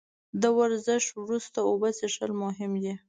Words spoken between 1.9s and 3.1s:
څښل مهم دي